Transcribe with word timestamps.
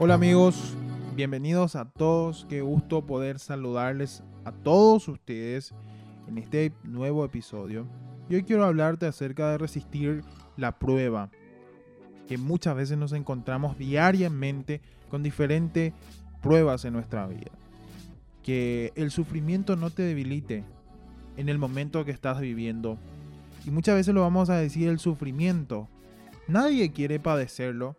Hola 0.00 0.14
amigos, 0.14 0.74
bienvenidos 1.14 1.76
a 1.76 1.88
todos. 1.88 2.46
Qué 2.48 2.62
gusto 2.62 3.06
poder 3.06 3.38
saludarles 3.38 4.24
a 4.44 4.50
todos 4.50 5.06
ustedes 5.06 5.72
en 6.26 6.36
este 6.38 6.72
nuevo 6.82 7.24
episodio. 7.24 7.86
Y 8.28 8.34
hoy 8.34 8.42
quiero 8.42 8.64
hablarte 8.64 9.06
acerca 9.06 9.52
de 9.52 9.58
resistir 9.58 10.24
la 10.56 10.80
prueba, 10.80 11.30
que 12.26 12.38
muchas 12.38 12.74
veces 12.74 12.98
nos 12.98 13.12
encontramos 13.12 13.78
diariamente 13.78 14.80
con 15.10 15.22
diferentes 15.22 15.92
pruebas 16.42 16.84
en 16.84 16.94
nuestra 16.94 17.28
vida. 17.28 17.52
Que 18.42 18.92
el 18.96 19.12
sufrimiento 19.12 19.76
no 19.76 19.90
te 19.90 20.02
debilite 20.02 20.64
en 21.36 21.48
el 21.48 21.58
momento 21.58 22.04
que 22.04 22.10
estás 22.10 22.40
viviendo. 22.40 22.98
Y 23.64 23.70
muchas 23.70 23.94
veces 23.94 24.12
lo 24.12 24.22
vamos 24.22 24.50
a 24.50 24.56
decir 24.56 24.88
el 24.88 24.98
sufrimiento. 24.98 25.88
Nadie 26.48 26.90
quiere 26.90 27.20
padecerlo 27.20 27.96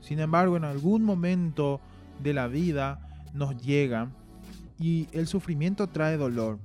sin 0.00 0.20
embargo, 0.20 0.56
en 0.56 0.64
algún 0.64 1.02
momento 1.04 1.80
de 2.22 2.32
la 2.34 2.48
vida 2.48 3.00
nos 3.34 3.56
llega 3.62 4.10
y 4.78 5.08
el 5.12 5.26
sufrimiento 5.26 5.88
trae 5.88 6.16
dolor. 6.16 6.58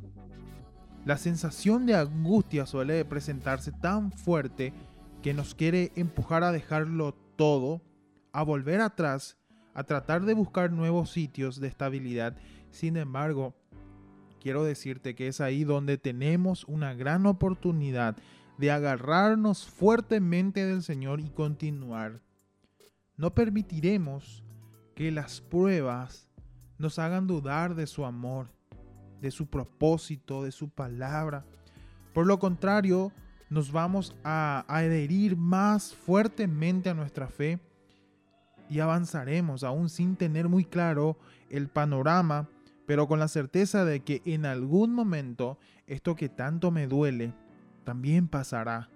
La 1.06 1.18
sensación 1.18 1.86
de 1.86 1.96
angustia 1.96 2.66
suele 2.66 3.04
presentarse 3.06 3.72
tan 3.72 4.12
fuerte 4.12 4.74
que 5.22 5.34
nos 5.34 5.56
quiere 5.56 5.92
empujar 5.96 6.44
a 6.44 6.52
dejarlo 6.52 7.14
todo, 7.36 7.82
a 8.32 8.44
volver 8.44 8.82
atrás, 8.82 9.38
a 9.74 9.84
tratar 9.84 10.24
de 10.24 10.34
buscar 10.34 10.72
nuevos 10.72 11.10
sitios 11.10 11.60
de 11.60 11.68
estabilidad. 11.68 12.38
Sin 12.70 12.96
embargo, 12.96 13.56
quiero 14.40 14.64
decirte 14.64 15.16
que 15.16 15.28
es 15.28 15.42
ahí 15.42 15.64
donde 15.64 15.98
tenemos 15.98 16.64
una 16.66 16.94
gran 16.94 17.26
oportunidad 17.26 18.16
de 18.58 18.72
agarrarnos 18.72 19.66
fuertemente 19.66 20.66
del 20.66 20.84
Señor 20.84 21.20
y 21.20 21.30
continuar 21.30 22.22
no 23.18 23.34
permitiremos 23.34 24.44
que 24.96 25.12
las 25.12 25.42
pruebas 25.42 26.30
nos 26.78 27.00
hagan 27.00 27.28
dudar 27.28 27.76
de 27.76 27.88
su 27.88 28.06
amor, 28.06 28.50
de 29.22 29.32
su 29.32 29.48
propósito, 29.48 30.44
de 30.44 30.52
su 30.52 30.70
palabra. 30.70 31.46
Por 32.14 32.28
lo 32.28 32.40
contrario, 32.40 33.12
nos 33.50 33.72
vamos 33.72 34.16
a 34.24 34.66
adherir 34.68 35.38
más 35.38 35.94
fuertemente 35.96 36.90
a 36.90 36.94
nuestra 36.94 37.28
fe 37.28 37.60
y 38.70 38.80
avanzaremos 38.80 39.64
aún 39.64 39.90
sin 39.90 40.16
tener 40.16 40.50
muy 40.50 40.66
claro 40.66 41.18
el 41.50 41.68
panorama, 41.68 42.50
pero 42.86 43.08
con 43.08 43.20
la 43.20 43.28
certeza 43.28 43.86
de 43.86 44.02
que 44.02 44.22
en 44.26 44.46
algún 44.46 44.94
momento 44.94 45.60
esto 45.86 46.16
que 46.16 46.30
tanto 46.30 46.72
me 46.72 46.88
duele 46.88 47.34
también 47.84 48.28
pasará. 48.28 48.90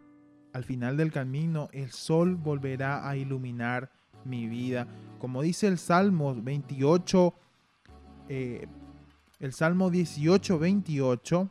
Al 0.53 0.63
final 0.63 0.97
del 0.97 1.11
camino 1.11 1.69
el 1.71 1.91
sol 1.91 2.35
volverá 2.35 3.07
a 3.07 3.15
iluminar 3.15 3.91
mi 4.27 4.47
vida. 4.47 4.87
Como 5.19 5.41
dice 5.41 5.67
el 5.67 5.77
Salmo 5.77 6.35
28, 6.35 7.33
eh, 8.29 8.67
el 9.39 9.53
Salmo 9.53 9.89
18, 9.89 10.59
28, 10.59 11.49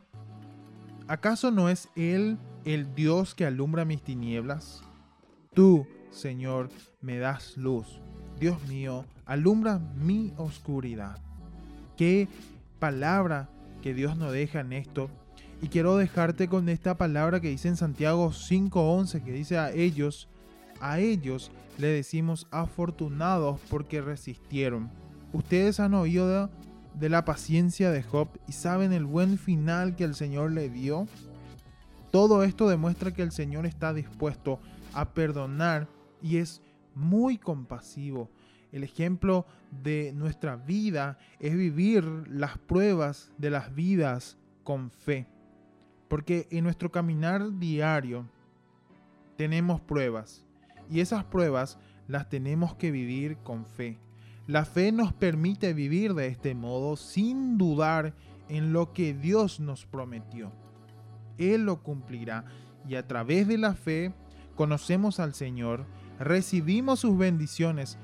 ¿acaso 1.07 1.51
no 1.51 1.69
es 1.69 1.89
Él 1.95 2.37
el 2.65 2.93
Dios 2.95 3.35
que 3.35 3.45
alumbra 3.45 3.85
mis 3.85 4.01
tinieblas? 4.01 4.83
Tú, 5.53 5.87
Señor, 6.11 6.69
me 7.01 7.17
das 7.17 7.57
luz. 7.57 8.01
Dios 8.39 8.61
mío, 8.67 9.05
alumbra 9.25 9.79
mi 9.79 10.33
oscuridad. 10.37 11.17
Qué 11.95 12.27
palabra 12.79 13.49
que 13.81 13.93
Dios 13.93 14.17
nos 14.17 14.31
deja 14.31 14.59
en 14.59 14.73
esto. 14.73 15.09
Y 15.61 15.69
quiero 15.69 15.97
dejarte 15.97 16.47
con 16.47 16.69
esta 16.69 16.97
palabra 16.97 17.39
que 17.39 17.49
dice 17.49 17.67
en 17.67 17.77
Santiago 17.77 18.31
5:11, 18.31 19.23
que 19.23 19.31
dice 19.31 19.57
a 19.57 19.71
ellos, 19.71 20.29
a 20.81 20.99
ellos 20.99 21.51
le 21.77 21.87
decimos 21.87 22.47
afortunados 22.51 23.59
porque 23.69 24.01
resistieron. 24.01 24.89
Ustedes 25.33 25.79
han 25.79 25.93
oído 25.93 26.49
de, 26.93 27.09
la 27.09 27.25
paciencia 27.25 27.91
de 27.91 28.03
Job 28.03 28.29
y 28.47 28.53
saben 28.53 28.93
el 28.93 29.05
buen 29.05 29.37
final 29.37 29.95
que 29.95 30.03
el 30.03 30.15
Señor 30.15 30.51
le 30.51 30.69
dio. 30.69 31.07
Todo 32.11 32.43
esto 32.43 32.67
demuestra 32.67 33.13
que 33.13 33.21
el 33.21 33.31
Señor 33.31 33.65
está 33.65 33.93
dispuesto 33.93 34.59
a 34.93 35.13
perdonar 35.13 35.87
y 36.21 36.37
es 36.37 36.61
muy 36.95 37.37
compasivo. 37.37 38.31
El 38.71 38.83
ejemplo 38.83 39.45
de 39.83 40.11
nuestra 40.15 40.55
vida 40.55 41.19
es 41.39 41.55
vivir 41.55 42.03
las 42.27 42.57
pruebas 42.57 43.31
de 43.37 43.49
las 43.51 43.75
vidas 43.75 44.37
con 44.63 44.89
fe. 44.89 45.27
Porque 46.07 46.47
en 46.51 46.63
nuestro 46.63 46.91
caminar 46.91 47.59
diario 47.59 48.25
tenemos 49.35 49.79
pruebas. 49.81 50.46
Y 50.89 50.99
esas 51.01 51.23
pruebas 51.25 51.77
las 52.07 52.29
tenemos 52.29 52.75
que 52.75 52.91
vivir 52.91 53.37
con 53.37 53.65
fe. 53.65 53.99
La 54.47 54.63
fe 54.63 54.91
nos 54.91 55.11
permite 55.11 55.73
vivir 55.73 56.13
de 56.13 56.27
este 56.27 56.55
modo 56.55 56.95
sin 56.95 57.57
dudar 57.57 58.13
en 58.47 58.71
lo 58.71 58.93
que 58.93 59.13
Dios 59.13 59.59
nos 59.59 59.85
prometió. 59.85 60.51
Él 61.37 61.65
lo 61.65 61.83
cumplirá 61.83 62.45
y 62.87 62.95
a 62.95 63.05
través 63.05 63.47
de 63.47 63.57
la 63.57 63.73
fe 63.73 64.13
conocemos 64.55 65.19
al 65.19 65.33
Señor, 65.33 65.85
recibimos 66.17 67.01
sus 67.01 67.17
bendiciones, 67.17 67.97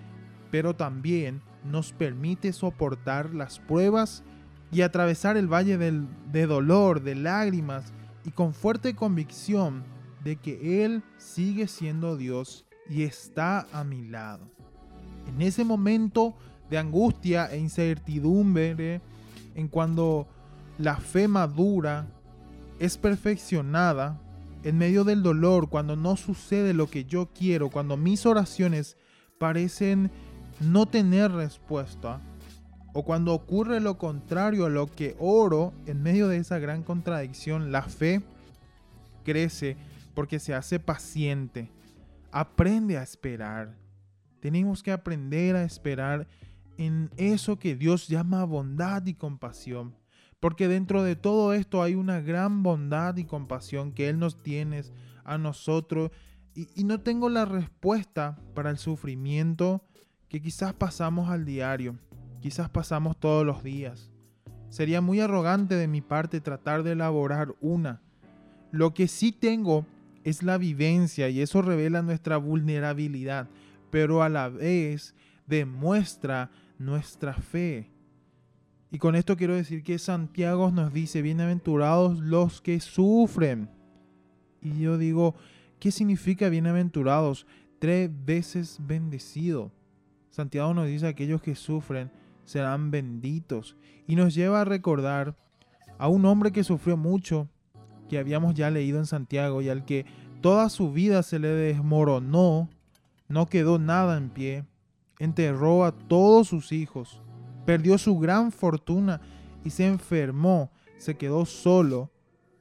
pero 0.51 0.75
también 0.75 1.41
nos 1.63 1.93
permite 1.93 2.51
soportar 2.51 3.33
las 3.33 3.59
pruebas 3.59 4.23
y 4.71 4.81
atravesar 4.81 5.37
el 5.37 5.47
valle 5.47 5.77
de 5.77 6.45
dolor, 6.45 7.01
de 7.01 7.15
lágrimas 7.15 7.93
y 8.25 8.31
con 8.31 8.53
fuerte 8.53 8.95
convicción 8.95 9.83
de 10.23 10.35
que 10.35 10.83
Él 10.83 11.03
sigue 11.17 11.67
siendo 11.67 12.17
Dios 12.17 12.65
y 12.89 13.03
está 13.03 13.67
a 13.71 13.83
mi 13.83 14.07
lado. 14.07 14.49
En 15.27 15.41
ese 15.41 15.63
momento 15.63 16.35
de 16.69 16.77
angustia 16.77 17.51
e 17.51 17.57
incertidumbre, 17.57 19.01
en 19.55 19.67
cuando 19.67 20.27
la 20.77 20.97
fe 20.97 21.27
madura, 21.27 22.07
es 22.79 22.97
perfeccionada, 22.97 24.19
en 24.63 24.77
medio 24.77 25.03
del 25.03 25.23
dolor, 25.23 25.69
cuando 25.69 25.95
no 25.95 26.15
sucede 26.15 26.73
lo 26.73 26.87
que 26.87 27.05
yo 27.05 27.29
quiero, 27.33 27.69
cuando 27.69 27.97
mis 27.97 28.25
oraciones 28.25 28.97
parecen 29.37 30.09
no 30.59 30.85
tener 30.85 31.31
respuesta, 31.31 32.21
o 32.93 33.03
cuando 33.03 33.33
ocurre 33.33 33.79
lo 33.79 33.97
contrario 33.97 34.65
a 34.65 34.69
lo 34.69 34.87
que 34.87 35.15
oro, 35.19 35.73
en 35.85 36.01
medio 36.01 36.27
de 36.27 36.37
esa 36.37 36.59
gran 36.59 36.83
contradicción, 36.83 37.71
la 37.71 37.81
fe 37.81 38.21
crece 39.23 39.77
porque 40.13 40.39
se 40.39 40.53
hace 40.53 40.79
paciente, 40.79 41.69
Aprende 42.33 42.97
a 42.97 43.03
esperar. 43.03 43.77
Tenemos 44.39 44.81
que 44.81 44.91
aprender 44.91 45.55
a 45.55 45.63
esperar 45.63 46.27
en 46.79 47.11
eso 47.15 47.59
que 47.59 47.75
Dios 47.75 48.07
llama 48.07 48.43
bondad 48.43 49.05
y 49.05 49.13
compasión. 49.13 49.95
Porque 50.39 50.67
dentro 50.67 51.03
de 51.03 51.15
todo 51.15 51.53
esto 51.53 51.83
hay 51.83 51.93
una 51.93 52.21
gran 52.21 52.63
bondad 52.63 53.17
y 53.17 53.25
compasión 53.25 53.91
que 53.91 54.09
Él 54.09 54.17
nos 54.17 54.41
tiene 54.41 54.81
a 55.23 55.37
nosotros. 55.37 56.09
Y, 56.55 56.83
no 56.83 57.01
tengo 57.01 57.29
la 57.29 57.45
respuesta 57.45 58.39
para 58.55 58.71
el 58.71 58.79
sufrimiento 58.79 59.85
que 60.27 60.41
quizás 60.41 60.73
pasamos 60.73 61.29
al 61.29 61.45
diario, 61.45 61.99
quizás 62.41 62.67
pasamos 62.67 63.19
todos 63.19 63.45
los 63.45 63.63
días. 63.63 64.11
Sería 64.69 65.01
muy 65.01 65.19
arrogante 65.19 65.75
de 65.75 65.87
mi 65.87 66.01
parte 66.01 66.41
tratar 66.41 66.81
de 66.81 66.93
elaborar 66.93 67.53
una. 67.61 68.01
Lo 68.71 68.95
que 68.95 69.07
sí 69.07 69.31
tengo 69.31 69.85
es 70.23 70.43
la 70.43 70.57
vivencia 70.57 71.29
y 71.29 71.41
eso 71.41 71.61
revela 71.61 72.01
nuestra 72.01 72.37
vulnerabilidad, 72.37 73.49
pero 73.89 74.23
a 74.23 74.29
la 74.29 74.49
vez 74.49 75.15
demuestra 75.47 76.49
nuestra 76.77 77.33
fe. 77.33 77.91
Y 78.91 78.99
con 78.99 79.15
esto 79.15 79.35
quiero 79.35 79.55
decir 79.55 79.83
que 79.83 79.97
Santiago 79.97 80.69
nos 80.71 80.93
dice, 80.93 81.21
bienaventurados 81.21 82.19
los 82.19 82.61
que 82.61 82.79
sufren. 82.79 83.69
Y 84.61 84.79
yo 84.79 84.97
digo, 84.97 85.35
¿qué 85.79 85.91
significa 85.91 86.47
bienaventurados? 86.49 87.47
Tres 87.79 88.11
veces 88.23 88.77
bendecido. 88.79 89.71
Santiago 90.29 90.73
nos 90.73 90.87
dice, 90.87 91.07
aquellos 91.07 91.41
que 91.41 91.55
sufren 91.55 92.11
serán 92.45 92.91
benditos. 92.91 93.75
Y 94.07 94.15
nos 94.15 94.35
lleva 94.35 94.61
a 94.61 94.65
recordar 94.65 95.35
a 95.97 96.07
un 96.07 96.25
hombre 96.25 96.51
que 96.51 96.63
sufrió 96.63 96.95
mucho, 96.95 97.49
que 98.13 98.19
habíamos 98.19 98.53
ya 98.53 98.69
leído 98.69 98.99
en 98.99 99.07
Santiago 99.07 99.63
y 99.63 99.69
al 99.69 99.85
que 99.85 100.05
toda 100.41 100.69
su 100.69 100.91
vida 100.91 101.23
se 101.23 101.39
le 101.39 101.47
desmoronó, 101.47 102.69
no 103.27 103.47
quedó 103.47 103.79
nada 103.79 104.17
en 104.17 104.29
pie, 104.29 104.65
enterró 105.17 105.83
a 105.83 105.91
todos 105.91 106.47
sus 106.47 106.71
hijos, 106.71 107.19
perdió 107.65 107.97
su 107.97 108.19
gran 108.19 108.51
fortuna 108.51 109.19
y 109.65 109.71
se 109.71 109.87
enfermó, 109.87 110.69
se 110.97 111.17
quedó 111.17 111.45
solo. 111.47 112.11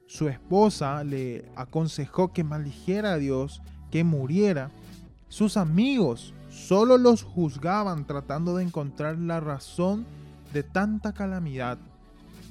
Su 0.07 0.27
esposa 0.27 1.03
le 1.03 1.45
aconsejó 1.55 2.33
que 2.33 2.43
maldijera 2.43 3.13
a 3.13 3.17
Dios, 3.17 3.61
que 3.91 4.03
muriera. 4.03 4.71
Sus 5.27 5.55
amigos 5.55 6.33
solo 6.49 6.97
los 6.97 7.21
juzgaban 7.21 8.07
tratando 8.07 8.55
de 8.55 8.63
encontrar 8.63 9.19
la 9.19 9.39
razón 9.39 10.07
de 10.51 10.63
tanta 10.63 11.13
calamidad 11.13 11.77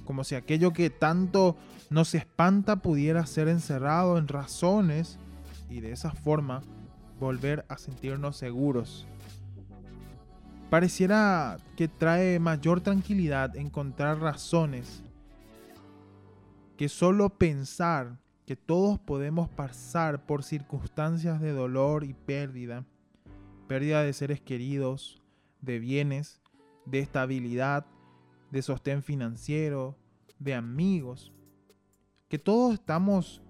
como 0.05 0.25
si 0.25 0.35
aquello 0.35 0.73
que 0.73 0.91
tanto 0.91 1.57
nos 1.91 2.15
espanta 2.15 2.77
pudiera 2.77 3.27
ser 3.27 3.49
encerrado 3.49 4.19
en 4.19 4.29
razones 4.29 5.19
y 5.69 5.81
de 5.81 5.93
esa 5.93 6.13
forma 6.13 6.63
volver 7.19 7.65
a 7.69 7.79
sentirnos 7.79 8.37
seguros. 8.37 9.07
Pareciera 10.71 11.59
que 11.77 11.87
trae 11.87 12.39
mayor 12.39 12.81
tranquilidad 12.81 13.57
encontrar 13.57 14.21
razones 14.21 15.03
que 16.77 16.89
solo 16.89 17.29
pensar 17.29 18.19
que 18.47 18.57
todos 18.57 18.99
podemos 18.99 19.49
pasar 19.49 20.27
por 20.27 20.43
circunstancias 20.43 21.41
de 21.41 21.53
dolor 21.53 22.05
y 22.05 22.15
pérdida, 22.15 22.85
pérdida 23.69 24.03
de 24.03 24.13
seres 24.13 24.41
queridos, 24.41 25.23
de 25.61 25.79
bienes, 25.79 26.41
de 26.87 26.99
estabilidad, 26.99 27.87
de 28.53 28.63
sostén 28.63 29.03
financiero, 29.03 29.97
de 30.39 30.55
amigos, 30.55 31.33
que 32.29 32.39
todos 32.39 32.75
estamos 32.75 33.43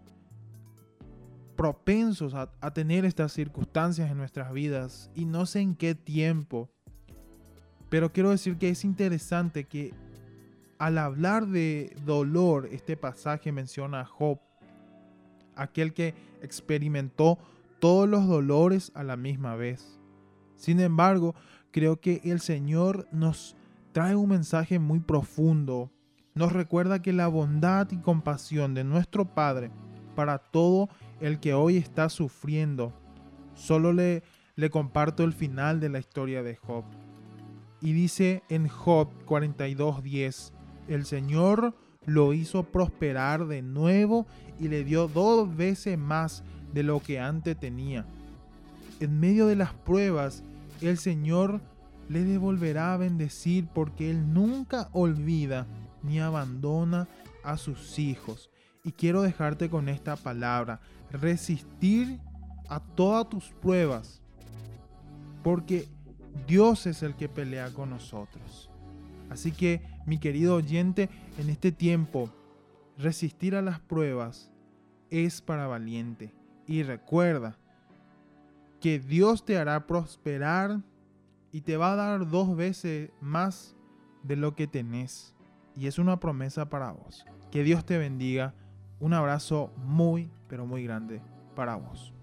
propensos 1.57 2.35
a, 2.35 2.49
tener 2.73 3.05
estas 3.05 3.33
circunstancias 3.33 4.11
en 4.11 4.17
nuestras 4.17 4.53
vidas 4.53 5.11
y 5.15 5.25
no 5.25 5.45
sé 5.45 5.61
en 5.61 5.75
qué 5.75 5.95
tiempo. 5.95 6.71
Pero 7.89 8.13
quiero 8.13 8.31
decir 8.31 8.57
que 8.57 8.71
es 8.71 8.85
interesante 8.85 9.65
que 9.65 9.93
al 10.79 10.99
hablar 10.99 11.49
de 11.49 11.95
dolor, 12.07 12.69
este 12.73 12.97
pasaje 12.97 13.53
menciona 13.53 14.01
a 14.01 14.05
Job, 14.05 14.39
aquel 15.57 15.93
que 15.93 16.15
experimentó 16.43 17.39
todos 17.81 18.09
los 18.09 18.27
dolores 18.27 18.93
a 18.95 19.03
la 19.03 19.17
misma 19.17 19.57
vez. 19.57 20.01
Sin 20.57 20.81
embargo, 20.81 21.35
creo 21.73 22.01
que 22.01 22.21
el 22.25 22.41
Señor 22.41 23.09
nos 23.13 23.57
trae 23.93 24.17
un 24.17 24.31
mensaje 24.31 24.79
muy 24.79 25.01
profundo. 25.01 25.91
Nos 26.35 26.53
recuerda 26.53 27.03
que 27.03 27.13
la 27.13 27.29
bondad 27.29 27.91
y 27.91 27.99
compasión 27.99 28.75
de 28.75 28.85
nuestro 28.85 29.27
Padre 29.27 29.71
para 30.17 30.39
todo 30.39 30.89
el 31.21 31.41
que 31.41 31.55
hoy 31.55 31.77
está 31.77 32.09
sufriendo. 32.09 32.93
Solo 33.55 33.93
le, 33.93 34.23
comparto 34.71 35.25
el 35.25 35.33
final 35.33 35.81
de 35.81 35.91
la 35.91 35.99
historia 35.99 36.43
de 36.43 36.57
Job. 36.57 36.85
Y 37.81 37.93
dice 37.93 38.43
en 38.49 38.69
Job 38.69 39.09
42:10, 39.27 40.53
el 40.89 41.05
Señor 41.05 41.75
lo 42.07 42.33
hizo 42.33 42.65
prosperar 42.65 43.47
de 43.47 43.63
nuevo 43.63 44.27
y 44.59 44.69
le 44.69 44.85
dio 44.85 45.09
dos 45.09 45.55
veces 45.55 45.99
más 45.99 46.43
de 46.73 46.83
lo 46.83 47.01
que 47.01 47.21
antes 47.21 47.59
tenía. 47.59 48.07
En 49.01 49.21
medio 49.21 49.47
de 49.47 49.57
las 49.57 49.75
pruebas, 49.75 50.45
el 50.81 50.97
Señor 50.97 51.61
le 52.09 52.25
devolverá 52.25 52.95
a 52.95 52.97
bendecir 52.97 53.67
porque 53.73 54.11
Él 54.11 54.33
nunca 54.33 54.89
olvida 54.93 55.67
ni 56.03 56.21
abandona 56.21 57.09
a 57.43 57.57
sus 57.57 57.99
hijos. 57.99 58.51
Y 58.85 58.93
quiero 58.93 59.23
dejarte 59.23 59.71
con 59.71 59.89
esta 59.89 60.17
palabra, 60.17 60.81
resistir 61.11 62.19
a 62.69 62.81
todas 62.81 63.29
tus 63.29 63.51
pruebas, 63.51 64.21
porque 65.43 65.89
Dios 66.47 66.87
es 66.87 67.03
el 67.03 67.15
que 67.15 67.29
pelea 67.29 67.73
con 67.73 67.91
nosotros. 67.91 68.71
Así 69.31 69.53
que, 69.53 69.83
mi 70.05 70.19
querido 70.19 70.57
oyente, 70.57 71.09
en 71.39 71.49
este 71.49 71.73
tiempo, 71.73 72.29
resistir 72.99 73.55
a 73.55 73.63
las 73.63 73.81
pruebas 73.81 74.51
es 75.11 75.41
para 75.41 75.67
valiente. 75.67 76.35
Y 76.67 76.83
recuerda 76.83 77.57
que 78.81 78.99
Dios 78.99 79.45
te 79.45 79.59
hará 79.59 79.87
prosperar 79.87 80.81
y 81.53 81.61
te 81.61 81.77
va 81.77 81.93
a 81.93 81.97
dar 81.97 82.29
dos 82.29 82.57
veces 82.57 83.11
más 83.21 83.77
de 84.23 84.37
lo 84.37 84.57
que 84.57 84.67
tenés. 84.67 85.35
Y 85.77 85.87
es 85.87 85.99
una 85.99 86.19
promesa 86.19 86.69
para 86.69 86.91
vos. 86.93 87.25
Que 87.51 87.63
Dios 87.63 87.85
te 87.85 87.99
bendiga. 87.99 88.55
Un 88.99 89.13
abrazo 89.13 89.71
muy, 89.77 90.31
pero 90.49 90.67
muy 90.67 90.85
grande 90.85 91.21
para 91.55 91.77
vos. 91.77 92.15